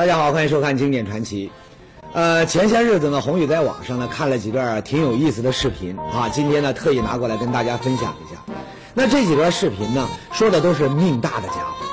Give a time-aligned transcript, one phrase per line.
[0.00, 1.48] 大家好，欢迎收看《经典传奇》。
[2.14, 8.40] 呃，前些日子呢，宏宇在网上呢看了几段挺有意思的视频啊，今天呢特意拿过来跟大家分享一下。
[8.94, 11.84] 那这几段视频呢，说的都是命大的家伙。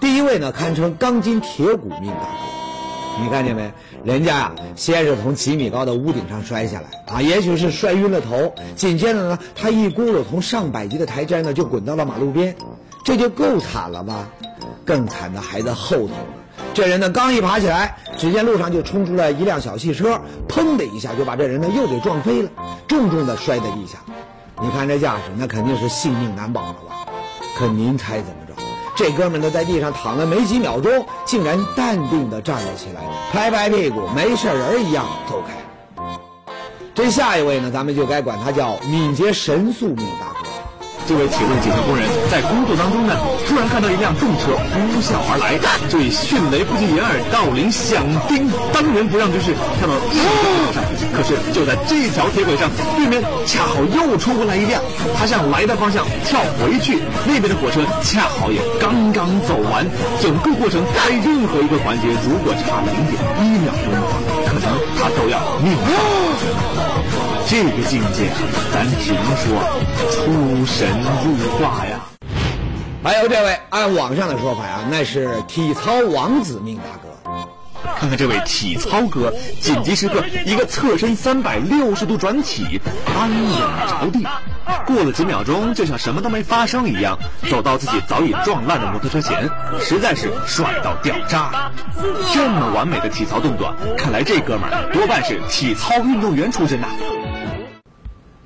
[0.00, 2.22] 第一位呢，堪称钢筋铁骨命大
[3.18, 3.70] 哥，你看见没？
[4.04, 12.56] 人家啊，先是从几米高的屋顶上摔下来啊，也许是摔晕了头，紧接着呢，他一咕噜从上百级的台阶呢就滚到了马路边，
[13.04, 14.30] 这就够惨了吧？
[14.86, 16.14] 更惨的还在后头。
[16.72, 22.50] 这人呢，刚一爬起来，只见路上就冲出来一辆小汽车，砰的一下就把这人呢又给撞飞了，
[22.86, 23.98] 重重的摔在地下。
[24.62, 27.06] 你看这架势，那肯定是性命难保了吧？
[27.56, 28.54] 可您猜怎么着？
[28.94, 36.04] 这哥们呢在地上躺了没几秒钟，竟然淡定的站了起来，拍拍屁股，没事人一样走开。
[36.94, 40.48] 这下一位呢，咱们就该管他叫敏捷神速命大哥。
[41.06, 43.16] 这位铁路检测工人在工作当中呢，
[43.50, 45.58] 突然看到一辆重车呼啸而来，
[45.90, 50.78] 这迅雷不及掩耳，盗铃响叮，当仁不让之势跳到一条上。
[51.10, 54.80] 可是就在这条铁轨上，对面恰好又冲过来一辆，
[55.18, 59.84] 他向来的方向跳回去，那边的火车恰好也刚刚走完。
[60.22, 64.14] 整个过程在任何一个环节，如果差了零点一秒钟的话，
[64.46, 66.54] 可能他都要命丧。
[67.50, 68.30] 这个境界，
[68.70, 69.58] 咱只能说
[70.14, 70.86] 出神
[71.26, 71.98] 入化呀。
[73.02, 77.08] 还有这位，按网上的说法呀，那是体操王子命大哥。
[77.98, 82.78] 看看这位体操哥，紧急时刻一个侧身三百六十度转体，
[83.18, 83.50] 安稳
[83.88, 84.26] 着地，
[84.86, 87.18] 过了几秒钟，就像什么都没发生一样，
[87.50, 89.48] 走到自己早已撞烂的摩托车前，
[89.80, 91.72] 实在是帅到掉渣。
[92.34, 96.88] 这么完美的体操动作，看来这哥们多半是体操运动员出身呐。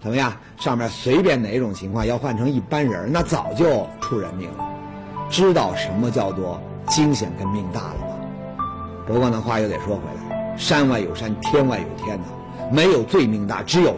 [0.05, 0.31] 怎么样？
[0.59, 4.65] 上面随便哪种情况要换成一般人，那早就出人命了。
[5.31, 8.65] 知道什么叫做惊险跟命大了吧？
[9.07, 12.25] 不过呢，话又得说回来，山外有山，天外有天呐，
[12.71, 13.97] 没有最命大，只有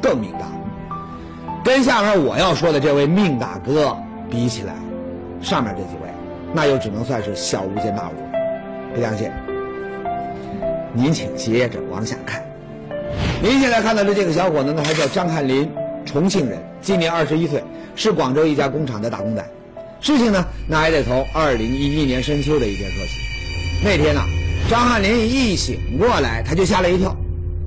[0.00, 0.46] 更命大。
[1.64, 3.96] 跟下面我要说的这位命大哥
[4.30, 4.74] 比起来，
[5.42, 6.08] 上面这几位，
[6.52, 8.12] 那又只能算是小巫见大巫。
[8.94, 9.28] 不相信？
[10.92, 12.39] 您请接着往下看。
[13.42, 15.66] 您现在看到的这个小伙子呢，他叫张翰林，
[16.04, 17.64] 重庆人，今年二十一岁，
[17.96, 19.42] 是广州一家工厂的打工仔。
[19.98, 23.12] 事情呢，那还得从二零一一年深秋的一天说起。
[23.82, 24.20] 那天呢，
[24.68, 27.16] 张翰林一醒过来，他就吓了一跳。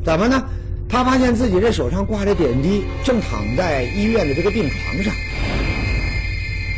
[0.05, 0.43] 怎么呢？
[0.87, 5.11] 他发现自己这手上挂着点滴，正躺在医院的这个病床上。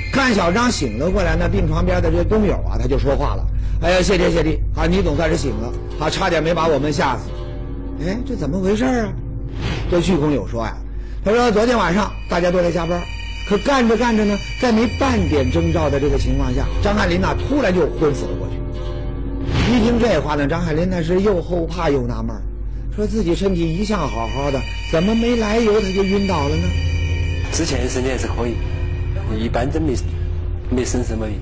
[0.10, 3.46] 看小张醒了过来，那病床边的这工友啊，他就说话了
[3.84, 7.24] ：“哎呀，谢天谢地啊，你总算是醒了啊，差点没把我们吓死。”
[8.02, 9.14] 哎，这怎么回事啊？
[9.90, 10.76] 这徐工友说呀，
[11.24, 13.02] 他说昨天晚上大家都在加班，
[13.48, 18.56] 可干着干着呢，在没半点征兆的这个情况下，张翰林呐突然就昏死了过去。
[19.72, 22.36] 一听这话呢，张翰林那是又后怕又纳闷，
[22.96, 24.60] 说自己身体一向好好的，
[24.92, 26.68] 怎么没来由他就晕倒了呢？
[27.54, 28.56] 之前身体还是可以，
[29.42, 29.94] 一般都没
[30.70, 31.36] 没生什么病。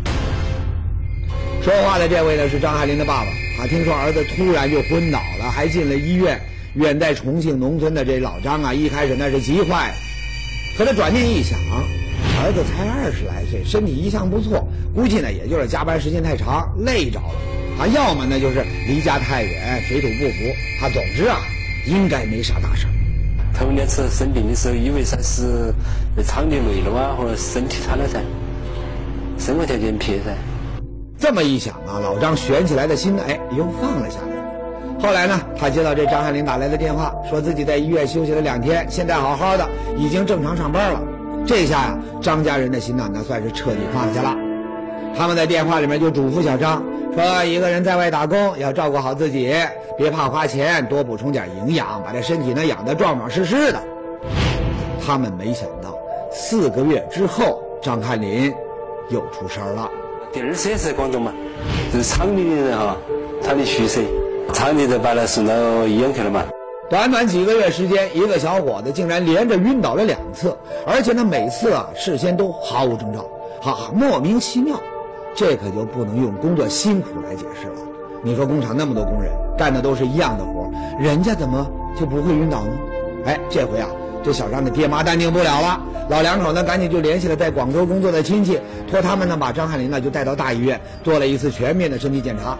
[1.63, 3.27] 说话的这位呢是张翰林的爸爸。
[3.68, 6.40] 听说儿子突然就昏倒了，还进了医院。
[6.75, 9.96] 远在重庆农村的这老张啊，一开始那是急坏了，
[10.75, 11.59] 可他转念一想，
[12.41, 17.35] 儿子才二十来岁，身体一向不错，估计呢也就是加班时间太长累着了。
[17.78, 20.84] 啊，要么呢就是离家太远，水土不服。
[20.84, 21.38] 啊，总之啊，
[21.85, 22.90] 应该没啥大事儿。
[23.53, 25.72] 头两次生病的时候，以为他是
[26.25, 28.19] 厂里累了啊，或者身体差了噻，
[29.38, 30.35] 生活条件撇噻。
[31.23, 35.01] 这么一想啊，老张悬起来的心呢，哎，又放了下来。
[35.01, 39.66] 后来呢，他接到这张翰林打来的电话，说自己在医院休息了两天，现在好好的，
[39.97, 41.00] 已经正常上班了。
[41.47, 44.35] 这下呀，张家人的心呢，那算是彻底放下了。
[45.17, 46.83] 他们在电话里面就嘱咐小张
[47.16, 49.56] 说：“一个人在外打工，要照顾好自己，
[49.97, 53.81] 别怕花钱，多补充点营养，把这身体呢养得壮壮实实的。”
[55.07, 55.97] 他们没想到，
[56.33, 58.53] 四个月之后，张翰林
[59.09, 59.89] 又出事儿了。
[60.33, 61.31] 第二次也是在广东嘛，
[61.94, 62.97] 就是厂里的人哈，
[63.44, 64.03] 他的去世，
[64.51, 66.44] 厂里就把他送到医院去了嘛。
[66.89, 70.57] 短短几个月时间，一个小伙子竟然连着晕倒了两次，
[70.88, 73.30] 而且呢每次啊事先都毫无征兆，
[73.62, 74.75] 哈，莫名其妙。
[75.35, 77.75] 这可就不能用工作辛苦来解释了。
[78.24, 80.68] 你说工厂那么多工人干的都是一样的活，
[81.00, 81.68] 人家怎么
[82.00, 82.71] 就不会晕倒呢？
[83.25, 83.88] 哎，这回啊。
[84.23, 88.57] 这小张的爹妈淡定不了了，老两口呢赶紧就联系了在广州工作的亲戚，
[88.89, 92.57] 托他们呢把张翰林呢就带到大医院做了一次全面的身体检查，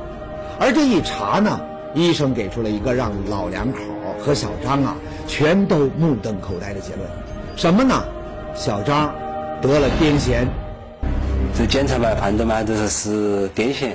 [0.60, 1.60] 而这一查呢，
[1.94, 3.80] 医生给出了一个让老两口
[4.20, 4.96] 和小张啊
[5.26, 7.10] 全都目瞪口呆的结论，
[7.56, 8.04] 什么呢？
[8.56, 9.14] 小张
[9.62, 10.46] 得了癫痫。
[11.58, 13.94] 这检查嘛判断嘛就是是癫痫。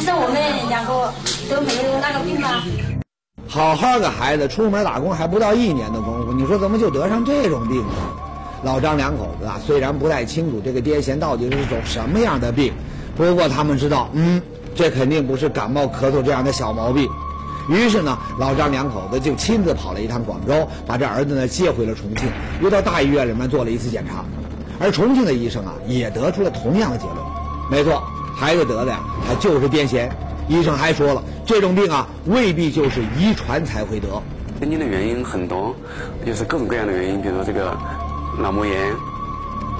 [0.00, 1.12] 生我们两个
[1.50, 2.62] 都没有那个病吧？
[3.48, 7.94] 好好的孩子出门打工还不到一年的功夫，你说怎么就得上这种病呢？
[8.64, 12.72] 老张两口子啊，虽然不太清楚这个癫痫到底是种什么样的病，
[13.16, 14.42] 不过他们知道，嗯，
[14.74, 17.08] 这肯定不是感冒咳嗽这样的小毛病。
[17.68, 22.28] 于是呢，老张两口子就亲自跑了一趟广州，把这儿子呢接回了重庆，
[22.62, 24.24] 又到大医院里面做了一次检查。
[24.78, 27.16] 而重庆的医生啊，也得出了同样的结论，
[27.70, 28.02] 没错，
[28.34, 30.08] 孩子得的呀，他就是癫痫。
[30.48, 34.08] 医生还说了，这种病啊，未必就是遗传才会得。
[34.60, 35.76] 癫痫的原因很多，
[36.26, 37.72] 就是各种各样的原因，比如说这个
[38.36, 38.74] 脑膜炎、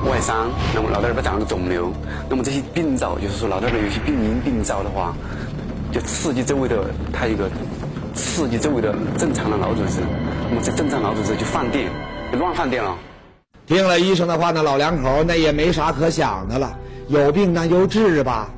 [0.09, 1.93] 外伤，那么脑袋里边长了肿瘤，
[2.29, 5.13] 那么这些病灶，就是说脑袋里有些病因病灶的话，
[5.91, 7.51] 就刺激周围的它一个
[8.15, 10.01] 刺激周围的正常的脑组织，
[10.49, 11.91] 那么这正常脑组织就放电，
[12.31, 12.97] 就乱放电了。
[13.67, 16.79] 听了医生的话呢，老两口那也没啥可想的了，
[17.09, 18.49] 有病那就治吧。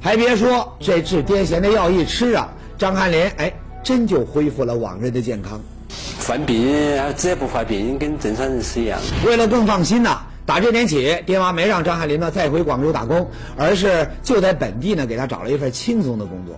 [0.00, 2.48] 还别说，这治癫痫的药一吃啊，
[2.78, 3.52] 张翰林哎，
[3.82, 5.60] 真就恢复了往日的健康。
[5.88, 6.56] 犯病
[7.16, 9.00] 只要不犯病，跟正常人是一样。
[9.26, 16.54] 为了更放心呐，打这天起，爹妈没让张翰林呢再回广州打工，而是就在本地呢给他找了一份轻松的工作。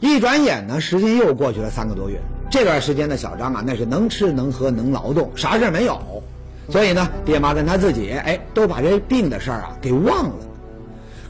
[0.00, 2.20] 一转眼呢，时间又过去了三个多月。
[2.50, 6.00] 这段时间的小张啊，那是能吃能喝能劳动，啥事儿没有。
[6.68, 10.34] 所以呢，爹妈跟他自己，哎，都把这病的事儿啊给忘了。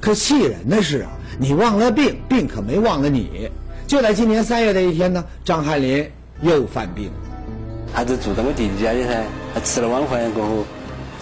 [0.05, 3.49] 可气人的是啊，你忘了病，病可没忘了你。
[3.87, 6.07] 就在今年三月的一天呢，张翰林
[6.43, 7.11] 又犯病。
[7.95, 9.25] 他就住在我弟弟家里噻，
[9.55, 10.67] 他吃了晚饭过后，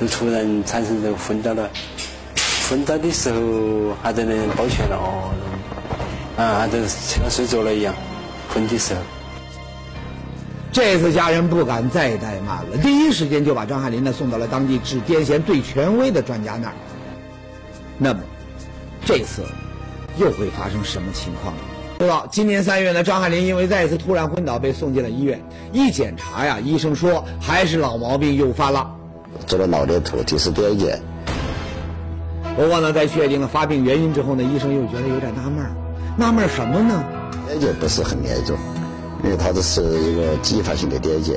[0.01, 1.71] 就突然产生这个昏倒了。
[2.69, 5.31] 昏倒的时候还在那抱拳了哦，
[6.37, 7.95] 啊，还在像睡着了一样，
[8.53, 9.01] 昏的时候。
[10.73, 16.75] 这次家人不敢再怠慢了，第一时间就把张翰林呢送到了当地治癫痫最权威的专家那儿。
[17.97, 18.21] 那么，
[19.05, 19.43] 这次
[20.19, 21.61] 又会发生什么情况呢？
[21.99, 25.41] 知道今年三月呢，张翰林因为再次突然昏倒被送进了医院，
[25.73, 28.91] 一检查呀，医生说还是老毛病又犯了，
[29.47, 30.99] 做了脑电图，就是癫痫。
[32.57, 35.71] 不过呢，在确定了发病原因之后呢，医生又觉得有点纳闷儿，
[36.17, 37.05] 纳闷儿什么呢？
[37.49, 38.57] 癫痫不是很严重。
[39.25, 41.37] 因为他这是一个继发性的癫痫。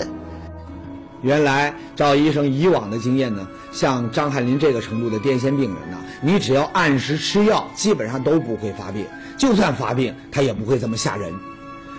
[1.25, 9.07] 原来照医生以往的经验呢，像张翰林这个程度的癫痫病人呢，你只要按时吃药，基本上都不会发病。
[9.36, 11.33] 就算发病，他也不会这么吓人。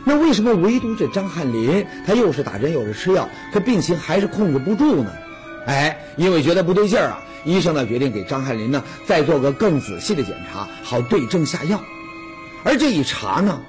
[0.04, 5.10] 那为什么唯独这张翰林，他又是打针又是吃药，可病情还是控制不住呢？
[5.66, 11.80] 哎，因为觉得不对劲儿啊，医生呢决定给张翰林呢再做个更仔细的检查，好对症下药。
[12.62, 13.60] 而这一查呢。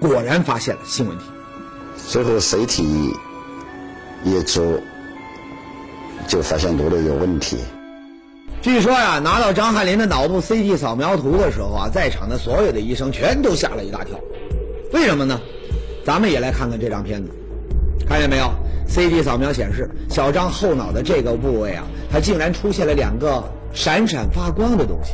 [0.00, 1.24] 果然发现了新问题，
[1.96, 3.14] 最后 CT
[4.24, 4.64] 一做，
[6.26, 7.58] 就发现颅内有问题。
[8.62, 14.18] 据说呀，拿到张翰林的脑部 CT 扫描图的时候啊，在场的所有的医生全都吓了一大跳。
[14.92, 15.38] 为什么呢？
[16.06, 17.30] 咱们也来看看这张片子，
[18.08, 18.50] 看见没有
[18.88, 23.44] ？CT 扫描显示，小张后脑的这个部位啊，它竟然出现了两个
[23.74, 25.12] 闪闪发光的东西。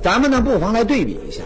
[0.00, 1.42] 咱们呢，不妨来对比一下。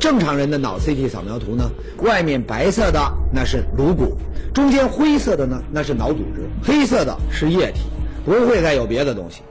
[0.00, 2.98] 正常人的脑 CT 扫描图呢，外面白色的
[3.30, 4.16] 那是颅骨，
[4.54, 7.82] 中间灰色的呢那是脑组织，黑色的是液体，
[8.24, 9.42] 不会再有别的东西。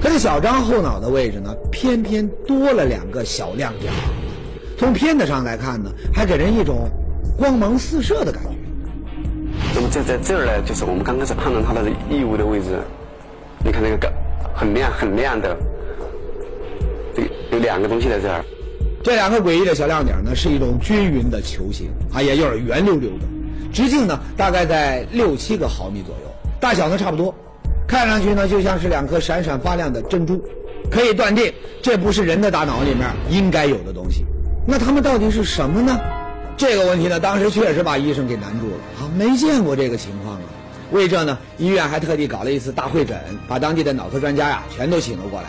[0.00, 3.92] 可是小张后脑的位置呢，偏偏多了两个小亮点。
[4.78, 6.88] 从片子上来看呢，还给人一种
[7.36, 8.50] 光芒四射的感觉。
[9.74, 12.78] 那么就在这儿呢，就是我们刚开始判断他的异物的位置。
[13.64, 14.10] 你看那个
[14.54, 15.56] 很亮很亮的，
[17.12, 18.44] 这有两个东西在这儿。
[19.02, 23.24] 这两个诡异的小亮点呢，是一种均匀的球形，啊，也就是圆溜溜的，
[23.72, 27.34] 直径呢大概在六七个毫米左右，大小呢差不多，
[27.88, 30.42] 看上去呢就像是两颗闪闪发亮的珍珠，
[30.90, 34.24] 可以断定这不是人的大脑里面应该有的东西。
[34.66, 35.98] 那它们到底是什么呢？
[36.58, 40.42] 这个问题呢，当时确实把医生给难住了啊，没见过这个情况啊。
[40.92, 45.48] 为这呢，医院还特地搞了一次大会诊，把当地的脑科专家呀全都请了过来。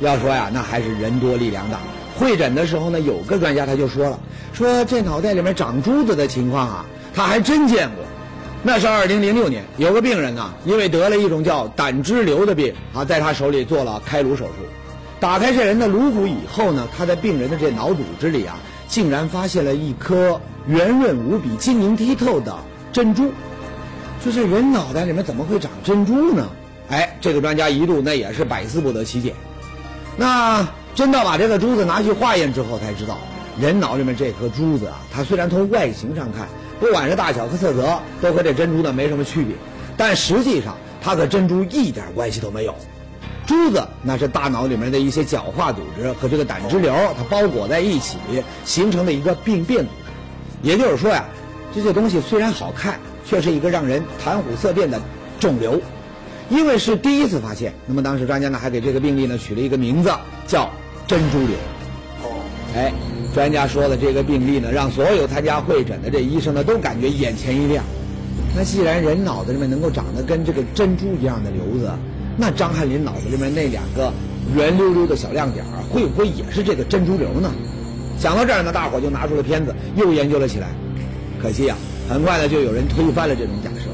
[0.00, 1.78] 要说呀，那还是人多力量大。
[2.18, 4.18] 会诊的时候呢，有个专家他就说了，
[4.54, 8.04] 说这脑袋里面长珠子的情况啊，他还真见过。
[8.62, 14.52] 那是二零零六年，有个病人呢，因为得了一种叫胆汁瘤的病啊，在他手里做了开颅手术。
[15.20, 18.58] 打开这人的颅骨以后呢，他在病人的这脑组织里啊，
[18.88, 22.56] 竟然发现了一颗圆润无比、晶莹剔透的
[22.92, 23.30] 珍珠。
[24.24, 26.48] 说这人脑袋里面怎么会长珍珠呢？
[26.88, 29.34] 哎，这个专家一度那也是百思不得其解。
[30.16, 30.66] 那。
[30.96, 33.18] 真到把这个珠子拿去化验之后，才知道
[33.60, 36.48] 人脑里面这颗珠子啊，它虽然从外形上看，
[36.80, 39.54] 不管是大小和色泽，都和这珍珠呢没什么区别，
[39.94, 42.74] 但实际上它和珍珠一点关系都没有。
[43.44, 48.16] 珠子那是大脑里面的一些角化组织和这个胆汁瘤它包裹在一起
[48.64, 50.68] 形成的一个病变组织。
[50.68, 51.26] 也就是说呀，
[51.74, 54.98] 这些东西虽然好看，却是一个让人谈虎色变的
[55.38, 55.78] 肿瘤。
[56.48, 60.10] 因为是第一次发现，那么当时专家呢还给这个病例呢取了一个名字
[60.46, 60.70] 叫
[61.06, 61.56] 珍珠瘤。
[62.22, 62.42] 哦
[62.74, 62.92] 哎，
[63.34, 67.84] 专家说的这个病例呢，让所有参加会诊的这医生呢都感觉眼前一亮。
[68.54, 71.90] 那既然人脑子里面能够长得跟这个珍珠一样的瘤子，
[72.36, 74.12] 那张翰林脑子里面那两个
[74.54, 77.50] 圆溜溜的小亮点儿，会不会也是这个珍珠瘤呢？
[78.18, 80.68] 想到这儿呢，大伙就拿出了片子又研究了起来。
[81.40, 81.76] 可惜啊，
[82.08, 83.90] 很快呢就有人推翻了这种假设。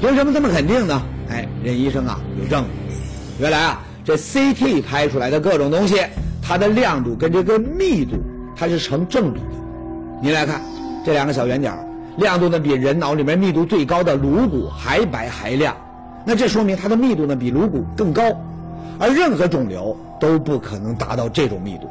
[0.00, 1.02] 凭什么这么肯定呢？
[1.28, 2.94] 哎，任医生啊有证据。
[3.40, 5.96] 原来啊，这 CT 拍出来的各种东西，
[6.50, 8.16] 它的亮度跟这个密度
[8.56, 9.56] 它是成正比的。
[10.20, 10.60] 您来看
[11.06, 11.78] 这两个小圆点儿。
[12.16, 15.76] 亮度呢比人脑里面密度最高的颅骨还白还亮，
[16.24, 18.24] 那这说明它的密度呢比颅骨更高，
[18.98, 21.88] 而任何肿瘤都不可能达到这种密度。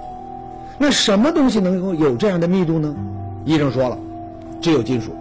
[0.78, 2.94] 那什么东西能够有这样的密度呢？
[3.46, 3.98] 医生说了，
[4.60, 5.16] 只有金属。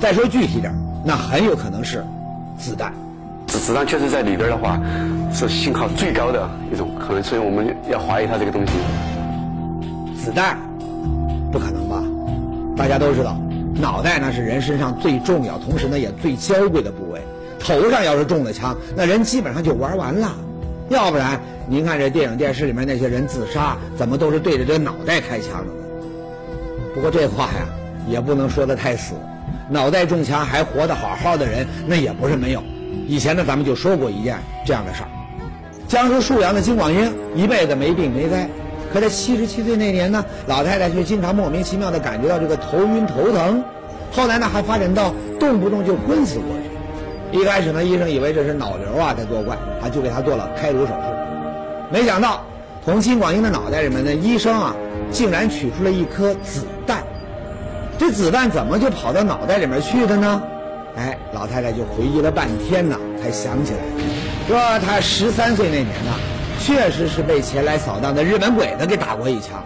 [0.00, 2.04] 再说具体点，那很有可能是
[2.58, 2.92] 子弹。
[3.46, 4.76] 子子弹确实在里边的话，
[5.36, 8.72] 是信号最高的一种可能，所以我们要怀疑它这个东西。
[10.18, 10.56] 子弹，
[11.52, 12.02] 不可能吧？
[12.74, 13.36] 大家都知道。
[13.74, 17.20] 脑袋那是人身上最重要，同时呢也最娇贵的部位。
[17.60, 20.32] 头上要是中了枪，那人基本上就玩完了。
[20.88, 21.38] 要不然，
[21.68, 25.82] 您看这电影电视里面那些人自杀，怎么都是对着这脑袋开枪的呢？
[26.94, 27.66] 不过这话呀，
[28.08, 29.14] 也不能说的太死。
[29.68, 32.62] 脑袋中枪还活得好好的人，那也不是没有。
[33.06, 35.08] 以前呢，咱们就说过一件这样的事儿：
[35.88, 38.48] 江苏沭阳的金广英，一辈子没病没灾。
[38.92, 43.62] 可在七十七岁那年呢，老太太却经常莫名其妙地感觉到这个头晕头疼，
[44.10, 47.38] 后来呢还发展到动不动就昏死过去。
[47.38, 50.94] 一开始呢，医生以为这是脑瘤啊在作怪，啊就给他做了开颅手术。
[51.90, 52.42] 没想到，
[52.84, 54.74] 从金广英的脑袋里面呢，医生啊
[55.12, 57.02] 竟然取出了一颗子弹。
[57.98, 60.42] 这子弹怎么就跑到脑袋里面去的呢？
[60.96, 63.78] 哎，老太太就回忆了半天呢，才想起来，
[64.46, 66.12] 说他十三岁那年呢。
[66.58, 69.62] 确实是被前来扫荡的日本鬼子给打过一枪，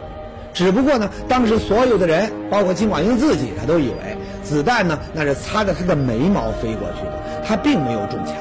[0.52, 8.34] 只不过呢，当时所有的人，包括金广英自己，他都以为子弹呢那是擦着他的眉毛飞过去的，他并没有中枪。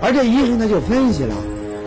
[0.00, 1.34] 而这医生呢就分析了，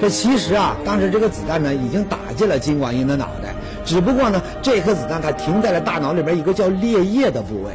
[0.01, 3.53] 这其实啊，当时这个子弹呢已经打进了金广英的脑袋，
[3.85, 7.71] 只不过呢，这颗子弹它停在了大脑里边一个叫裂叶的部位，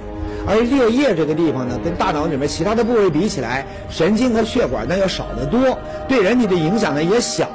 [0.49, 7.49] 而裂叶这个地方呢，跟大脑里面其他的部位比起来，神经和血管那要少得多，对人体的影响呢也小。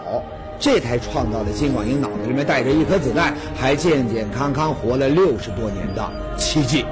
[0.60, 6.08] 这才创造了金广英脑子里面带着一颗子弹，还健健康康活了六十多年的
[6.38, 6.86] 奇迹。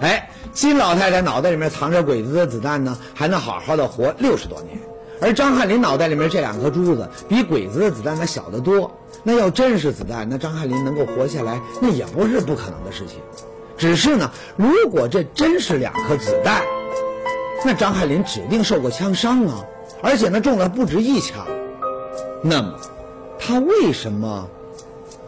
[0.00, 4.76] 哎，金老太太脑袋里面藏着鬼子的子弹呢，还能好好的活六十多年。
[5.22, 8.90] 而张翰林脑袋里面这两颗珠子比鬼子的子弹那小得多。
[9.22, 13.20] 那要真是子弹，那张翰林能够活下来，那也不是不可能的事情。
[13.76, 16.62] 只是呢，如果这真是两颗子弹，
[17.64, 19.64] 那张翰林指定受过枪伤啊，
[20.02, 21.46] 而且呢中了不止一枪。
[22.42, 22.74] 那么，
[23.38, 24.48] 他为什么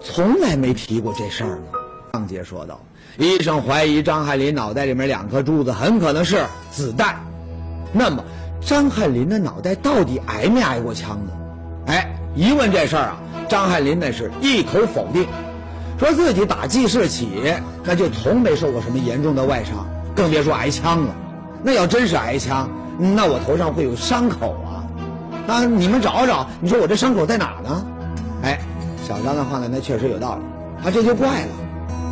[0.01, 1.63] 从来没提过这事儿呢？
[2.13, 2.81] 张杰说道
[3.19, 7.17] ：“医生怀疑张翰林脑袋里面两颗珠子很可能是子弹。
[7.93, 8.25] 那么，
[8.61, 11.33] 张翰林的脑袋到底挨没挨过枪呢？”
[11.89, 13.17] 哎，一问这事儿啊，
[13.49, 15.27] 张翰林那是一口否定，
[15.99, 17.29] 说自己打记事起
[17.85, 21.15] 那就从没受过什么严重的外伤，更别说挨枪了。
[21.63, 24.85] 那要真是挨枪，那我头上会有伤口啊。
[25.47, 27.87] 那你们找找，你说我这伤口在哪呢？
[28.43, 28.59] 哎，
[29.07, 30.87] 小张的话呢，那确实有道理。
[30.87, 31.49] 啊，这就怪了，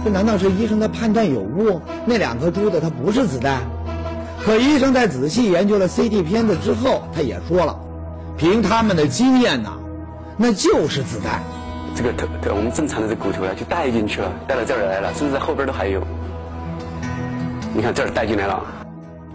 [0.04, 1.80] 这难道是医生的判断有误？
[2.06, 3.60] 那两颗珠子它不是子弹？
[4.42, 7.78] 可医生在仔细研究了 CT 片子之后，他也说了，
[8.36, 9.72] 凭他们的经验呐，
[10.36, 11.42] 那就是子弹。
[11.94, 16.00] 这个头，我们正常的这骨头呀，就带进去了，带到这儿来了，甚至在后边都还有。
[17.72, 18.62] 你看这儿带进来了。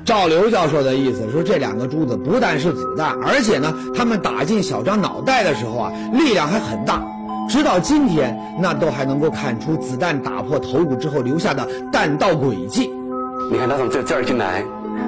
[0.05, 7.01] 赵刘教授的意思说，这两个珠子不但是子弹，而且呢，他们打进小张脑袋的时候啊，力量还很大。
[7.47, 12.91] 直到今天，那都还能够看出子弹打破头骨之后留下的弹道轨迹。
[13.51, 14.63] 你看，他从这这儿进来，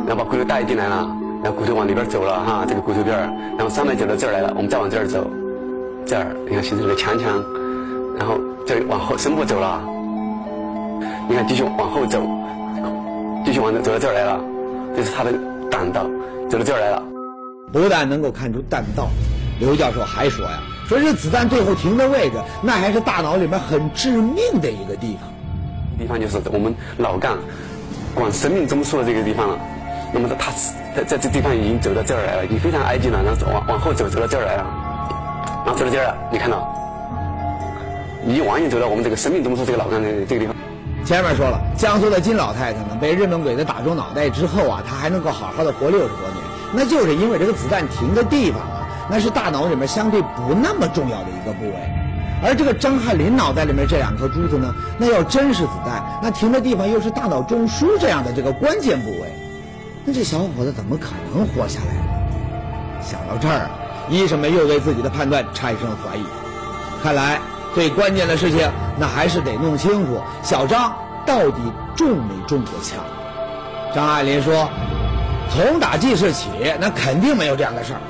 [0.08, 1.08] 然后把骨头带进来了，
[1.44, 5.26] 然后骨头往里边走了哈，这个骨头边儿，然后上面走到这儿来了，我们再往这儿走，
[6.06, 7.44] 这儿你看形成了枪枪，
[8.18, 9.82] 然后这往后深部走了，
[11.30, 12.22] 你看继续往后走，
[13.46, 14.40] 继续往走到这儿来了。
[14.96, 15.32] 这是他的
[15.70, 16.04] 弹道
[16.50, 17.02] 走到这儿来了，
[17.72, 19.08] 不但能够看出弹道，
[19.60, 25.30] 刘教授还说呀，说这子弹最后停的位置，那还是大脑里面很致命的一个地方。
[25.98, 27.38] 地方就是我们脑干
[28.14, 29.58] 管生命中枢的这个地方了。
[30.14, 30.52] 那么他他
[30.94, 34.66] 在在这地方已经走到这儿来了，已经非常挨近了，然后往往后走走到这儿来了。
[35.72, 36.68] 啊，走到这儿，你看到，
[38.28, 40.54] 一望眼走到我们这个生命中枢这个脑干的这个地方。
[41.06, 51.74] 前面说了，江苏的金老太太呢，被日本鬼子打中脑袋之后啊，她还能够好好的活六十多年，那就是因为这个子弹停的地方啊，那是大脑里面相对不那么重要的一个部位。
[52.44, 59.32] 而这个张翰林脑袋里面这两颗珠子呢，那要真是子弹，那停的地方又是大脑中枢这样的这个关键部位，
[60.04, 62.02] 那这小伙子怎么可能活下来呢？
[63.02, 63.72] 想到这儿啊，
[64.12, 66.24] 医生们又对自己的判断产生了怀疑。
[67.02, 67.40] 看来
[67.74, 70.94] 最关键的事情，那还是得弄清楚小张
[71.26, 71.62] 到底
[71.96, 73.00] 中没中过枪。
[73.96, 74.70] 张爱玲说，
[75.50, 76.50] 从打记事起，
[76.80, 78.02] 那肯定没有这样的事儿。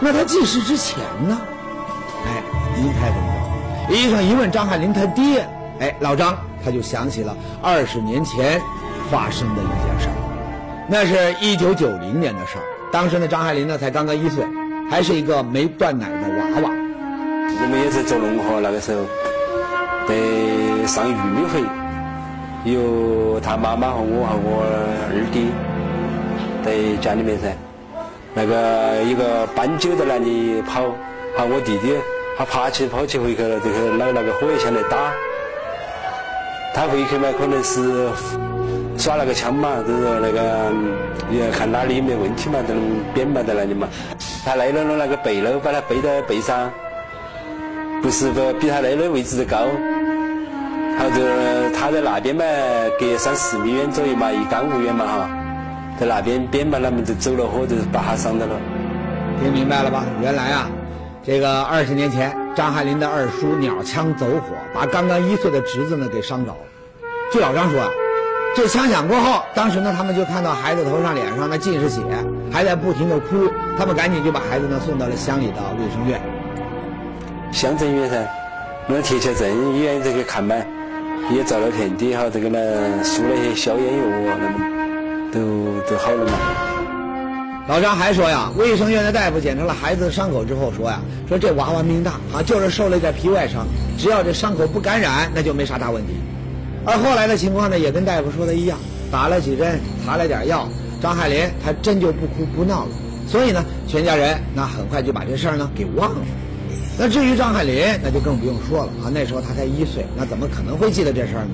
[0.00, 0.98] 那他记事之前
[1.28, 1.38] 呢？
[2.26, 2.42] 哎，
[2.74, 3.28] 您猜怎么
[3.88, 3.94] 着？
[3.94, 5.46] 医生一问张汉林他爹，
[5.78, 8.60] 哎，老张他就想起了二十年前
[9.10, 10.14] 发生的一件事儿。
[10.88, 14.44] 那是一九九零年的事儿，当时呢，张汉林呢才刚刚一岁，
[14.90, 16.70] 还是一个没断奶的娃娃。
[17.62, 19.04] 我们也是做农活，那个时候
[20.08, 20.14] 在
[20.86, 21.62] 上玉米回，
[22.64, 24.64] 有他妈妈和我和我
[25.12, 25.46] 二弟
[26.64, 27.56] 在家里面噻。
[28.34, 30.82] 那个一个斑鸠在那里跑，
[31.36, 31.94] 喊我弟弟，
[32.36, 35.12] 他爬起跑起回去了，就去拿那个火药枪来打。
[36.74, 38.08] 他回去嘛，可能是
[39.00, 40.70] 耍那个枪嘛，就是说那个
[41.30, 42.82] 也看哪里没问题嘛，就能
[43.14, 43.88] 扁嘛在那里嘛。
[44.44, 46.70] 他累了了那个背篓，把他背在背上。
[48.02, 49.58] 不是不比他那的位置高，
[50.98, 51.20] 他就
[51.76, 52.44] 他在那边嘛，
[52.98, 55.30] 隔三四米远左右嘛，一竿五远嘛哈，
[55.98, 58.58] 在那边边嘛，他们就走了火，就是把他伤到了。
[59.42, 60.04] 听明白了吧？
[60.22, 60.70] 原来啊，
[61.22, 66.58] 这个二十年前，张汉林的二叔鸟枪走火，把刚刚一岁的侄子呢给伤着了。
[67.30, 67.88] 据老张说啊，
[68.56, 72.02] 这枪响过后，当时呢他们就看到孩子头上、脸上呢尽是血，
[72.52, 76.20] 还在不停的哭，他们赶紧就把孩子呢送到了乡里的卫生院。
[77.52, 78.28] 乡镇医院噻，
[78.88, 80.54] 那铁桥镇医院这个看嘛，
[81.30, 82.58] 也照了片地哈，这个呢
[83.04, 84.58] 输了一些消炎药，那么
[85.32, 85.40] 都
[85.88, 86.32] 都好了嘛。
[87.68, 93.64] 老张还说呀，卫生院的大夫检查了孩子的伤口之后说呀，说这娃娃命大啊，就是受了一点皮外伤，
[93.96, 96.14] 只要这伤口不感染，那就没啥大问题。
[96.84, 98.78] 而后来的情况呢，也跟大夫说的一样，
[99.10, 100.68] 打了几针，擦了点药，
[101.00, 102.90] 张海林他真就不哭不闹了。
[103.28, 106.20] 所以呢，全家人那很快就把这事儿呢给忘了。
[106.98, 109.10] 那至于张海林，那就更不用说了啊！
[109.12, 111.50] 那时候他才一岁，那怎么可能会记得这事儿呢？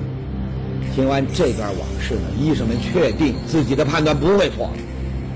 [0.95, 4.69] 听完这段往事呢，医生们确定自己的判断不会错。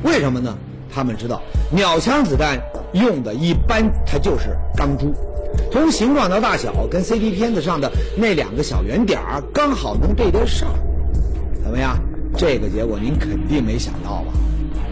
[0.04, 0.58] 为什么呢？
[0.94, 2.60] 他们知道鸟枪子弹
[2.92, 5.14] 用的一般它就是钢珠，
[5.72, 10.70] 从形状到大小跟 CT 片子上的那两个小圆点儿刚好能对得上。
[11.64, 11.98] 怎么样？
[12.38, 14.34] 这个结果您肯定没想到吧？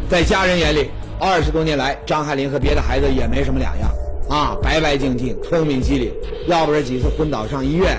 [0.09, 3.89] 在家人眼里，二十多年来，张海林和别的孩子也没什么两样。
[4.29, 6.11] 啊，白白净净，聪明机灵，
[6.47, 7.97] 要不是几次昏倒上医院，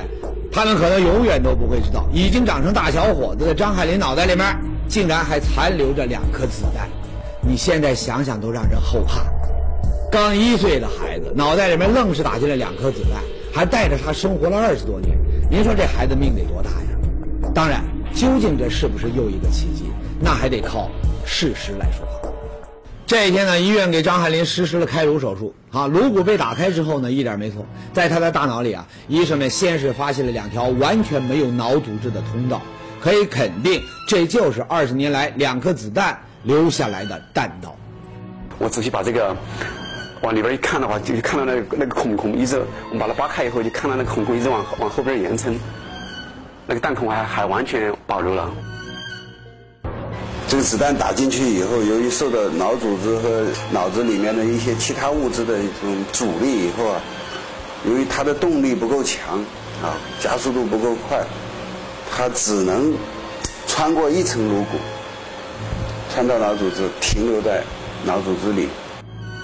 [0.52, 4.44] 他们可能永远都不会知道，已经长成大小伙子的张海林脑袋里面
[4.88, 6.88] 竟然还残留着两颗子弹。
[7.40, 9.24] 你现在想想都让人后怕。
[10.10, 13.22] 刚一岁的孩子脑袋里面愣是打进了两颗子弹，
[13.54, 15.16] 还带着他生活了二十多年。
[15.48, 17.52] 您说这孩子命得多大呀？
[17.54, 19.84] 当然，究竟这是不是又一个奇迹，
[20.20, 20.90] 那还得靠
[21.24, 22.28] 事实来说话。
[23.06, 25.54] 这一天呢，医院给张海林实施了开颅手术。
[25.70, 32.60] 啊，颅骨被打开之后呢，一点没错，在他的大脑里啊，医生们先是发现了两条完全没有脑组织的通道，
[33.00, 37.76] 可以肯定这就是二十年来两颗子弹留下来的弹道。
[38.58, 39.34] 我仔细把这个
[40.22, 45.59] 往里边一看的话，就看到那个那个孔孔一直，我们把它扒开以后，就看到那个孔孔一直往往后边延伸，
[46.66, 48.50] 那个弹孔还还完全保留了。
[50.46, 57.00] 这个子弹打进去以后，由于受到脑组织和脑子里面的一些其他物质的一种阻力以后啊，
[57.87, 59.38] 由于它的动力不够强
[59.83, 61.24] 啊，加速度不够快，
[62.11, 62.92] 它只能
[63.66, 64.76] 穿过一层颅骨，
[66.12, 67.62] 穿到脑组织，停留在
[68.04, 68.68] 脑组织里。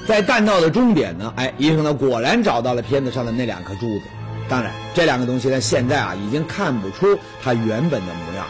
[0.06, 4.02] 在弹道的终点呢，哎，医生呢果然找到了片子上的那两颗珠子。
[4.48, 8.46] 当然，这两个东西呢现在啊已经看不出它原本的模样。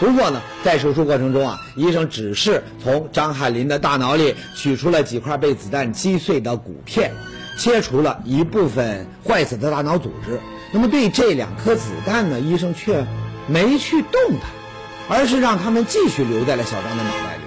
[0.00, 7.12] 不过呢，在手术过程中啊，医生只是从张海林的大脑里取出了几块被子弹击碎的骨片，
[7.58, 10.40] 切除了一部分坏死的大脑组织。
[10.72, 13.06] 那么对这两颗子弹呢，医生却
[13.46, 17.42] 没去动它，而是让他们继续留在了小张的脑袋里。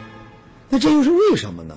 [0.69, 1.75] 那这又是为什么呢？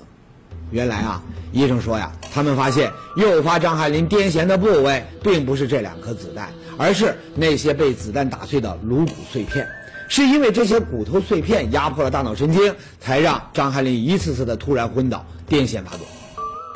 [0.73, 9.69] 原来啊，医生说呀，他们发现诱发张海林癫痫的部位并不是这两颗子弹，而是那些被子弹打碎的颅骨碎片。
[10.09, 16.07] 是因为这些骨头碎片压迫了大脑神经，才让张海林一次次的突然昏倒、癫痫发作。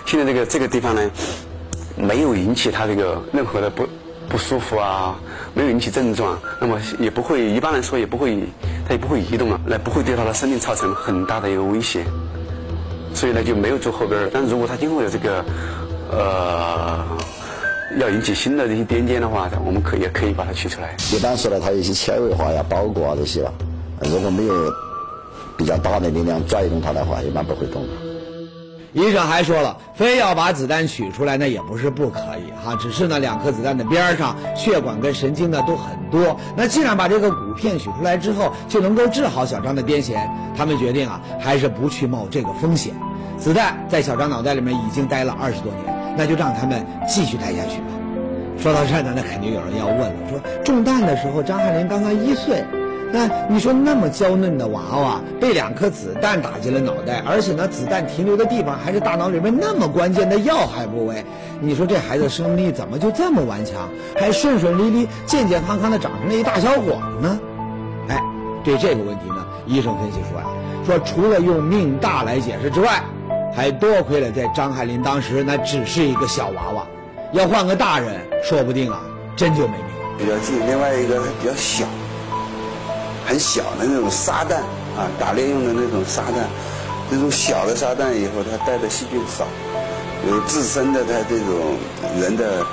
[0.05, 1.11] 现在这个这个地方呢，
[1.97, 3.87] 没有引起他这个任何的不
[4.29, 5.19] 不舒服啊，
[5.55, 8.39] 没有引起症状，那么也不会一般来说也不会，
[8.87, 12.05] 他也不会移动了，那不会对他的生命造成很大的一个威胁，
[13.17, 14.31] 所以呢就没有做后边儿。
[14.33, 15.45] 但如果他今后有这个
[16.13, 17.05] 呃
[17.99, 20.95] 要引起新的这些癫痫的话，我们可以也可以把它取出来。
[21.13, 23.53] 一般说呢，它有些纤维化呀、包裹啊这些了，
[24.03, 24.55] 如果没有
[25.57, 27.83] 比较大的力量拽动它的话，一般不会动。
[28.97, 36.35] 医生还说了，非要把子弹取出来，那也不是不可以哈，只是呢，两颗子弹的边儿上血管跟神经呢都很多。
[36.57, 40.17] 那既然把这个骨片取出来之后就能够治好小张的癫痫，
[40.57, 42.95] 他们决定啊，还是不去冒这个风险。
[43.37, 47.89] 子弹在小张脑袋里面已经待了二十多年，那就让他们继续待下去吧。
[48.59, 52.65] 说到这儿呢，那肯定有人要问了，说中弹的时候张翰林刚刚一岁。
[53.19, 61.25] 那你说那么娇嫩的娃娃被两颗子弹打进了脑袋，而且呢，子弹停留的地方还是大脑里面那么关键的要害部位，
[61.59, 67.41] 你说这孩子生命力怎么就这么顽强，还顺顺利利、健健康康的长成了一大小伙子呢？
[68.09, 68.23] 哎，
[68.63, 70.47] 对这个问题呢，医生分析说呀，
[70.85, 73.03] 说除了用命大来解释之外，
[73.55, 76.87] 还多亏了在张海林当时那只是一个小娃娃，
[77.33, 79.01] 要换个大人，说不定啊，
[79.35, 79.87] 真就没命。
[80.19, 81.87] 比较近，另外一个比较小。
[83.27, 84.61] 很小的那种沙弹
[84.97, 86.49] 啊，打猎用的那种沙弹，
[87.11, 89.45] 这种小的沙弹以后它带的细菌少，
[90.29, 91.77] 有自身的它这种
[92.21, 92.65] 人的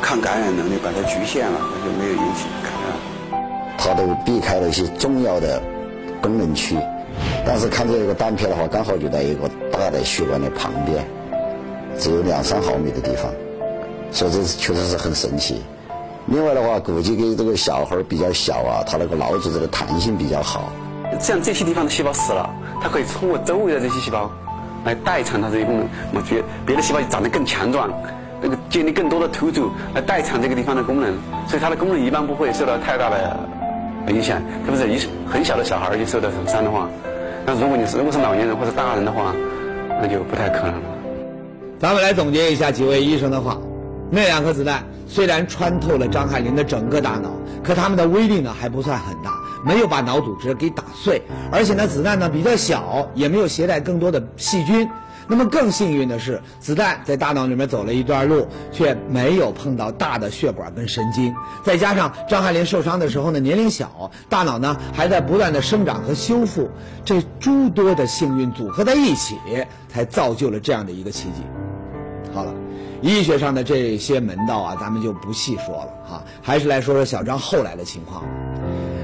[0.00, 3.76] 抗感染能力把它局限了，它就没有引起感染。
[3.76, 5.60] 它都避开了一些重要的
[6.22, 6.76] 功能区，
[7.44, 11.04] 但是看这个弹片的话，刚好就在一个大的血管的旁边，
[11.98, 13.32] 只有两三毫米的地方，
[14.12, 15.62] 所以这确实是很神奇。
[16.30, 20.70] 另外的话，估计跟这个小孩比较小啊，他那个脑组织的弹性比较好。
[21.18, 22.50] 像这些地方的细胞死了，
[22.82, 24.30] 它可以通过周围的这些细胞
[24.84, 25.88] 来代偿它这些功能。
[26.12, 27.90] 我觉别的细胞长得更强壮，
[28.42, 31.14] 那个建立更多的突触来代偿这个地方的功能，
[31.48, 33.34] 所以它的功能一般不会受到太大的
[34.08, 34.38] 影响。
[34.66, 36.86] 特别是一很小的小孩就受到损伤的话，
[37.46, 39.34] 那如果你是如果是老年人或者大人的话，
[40.02, 40.88] 那就不太可能了。
[41.80, 43.56] 咱们来总结一下几位医生的话。
[44.10, 47.30] 那两颗子弹虽然穿透了张海林的整个大脑，
[47.62, 49.32] 可他们的威力呢还不算很大，
[49.64, 51.20] 没有把脑组织给打碎，
[51.52, 54.88] 而且呢子弹呢比较小，也没有携带更多的细菌。
[55.30, 61.34] 那么更幸运的是，子弹在大脑里面走了一段路，却没有碰到大的血管跟神经。
[61.62, 66.70] 再加上张海林受伤的时候呢年龄小，大脑呢还在不断的生长和修复，
[67.04, 69.36] 这诸多的幸运组合在一起，
[69.86, 71.42] 才造就了这样的一个奇迹。
[72.32, 72.54] 好了。
[73.00, 78.24] 医学上的这些门道啊，咱们就不细说了哈，还是来说说小张后来的情况。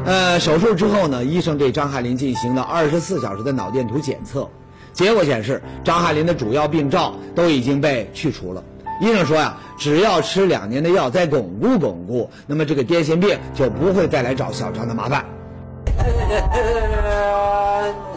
[0.05, 4.49] 呃，手术之后呢，医生对张翰林进行了二十四小时的脑电图检测，
[4.93, 8.63] 结果显示张翰林的主要病灶都已经被去除了。
[9.01, 15.25] 医生说呀，只要吃两年的药再巩固巩固，那么这个癫痫病就不会再来找小张的麻烦。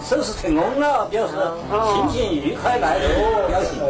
[0.04, 1.34] 手术成功了，表示
[1.94, 3.82] 心情愉快，来了，表情。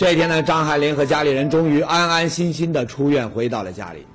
[0.00, 4.06] 这一天呢，张海林和家里人终于安安心心的出院，回到了家里。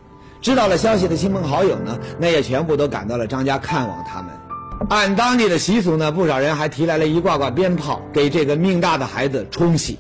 [0.41, 4.31] 知道了消息的亲朋好友呢，那也全部都赶到了张家看望他们。
[4.89, 9.99] 按当地的习俗呢，不少人还提来了一挂挂鞭炮，给这个命大的孩子冲喜。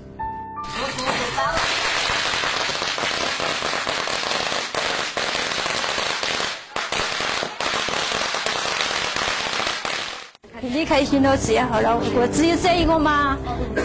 [10.85, 11.99] 你开心了，自己好了。
[12.13, 13.35] 我只有这一个吗，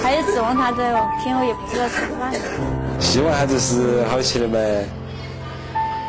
[0.02, 2.30] 还是指望他这个，今后也不知道怎么办。
[3.00, 4.84] 希望孩子是好起来呗，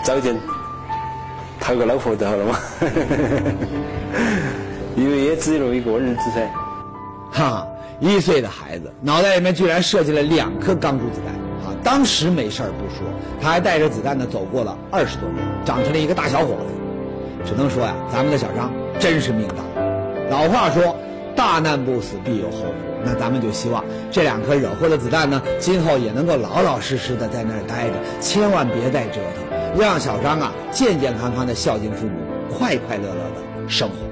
[0.03, 0.37] 早一点
[1.61, 2.59] 讨个老婆就好了嘛。
[4.97, 6.51] 因为也只有一个儿子噻。
[7.31, 7.65] 哈，
[8.01, 11.33] 一岁的孩子脑袋里面居然设计了两颗钢珠子弹
[11.65, 11.71] 啊！
[11.81, 13.07] 当时没事儿不说，
[13.41, 16.65] 他还带着子弹呢走过了二十多年，长成了一个大小伙子。
[17.45, 19.63] 只能说呀，咱们的小张真是命大。
[20.31, 20.95] 老话说，
[21.35, 22.73] 大难不死必有后福。
[23.03, 32.13] 那咱们就希望这两颗惹祸的子弹呢，今后也能够老老实实的在那儿待着，千万别再折腾，让小张啊健健康康的孝敬父母，
[32.49, 34.10] 快快乐乐的生活。